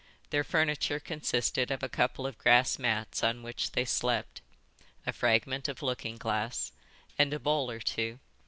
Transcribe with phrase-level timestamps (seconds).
[0.31, 4.41] Their furniture consisted of a couple of grass mats on which they slept,
[5.05, 6.71] a fragment of looking glass,
[7.19, 8.17] and a bowl or two.